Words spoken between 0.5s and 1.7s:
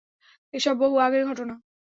এসব বহু আগের ঘটনা।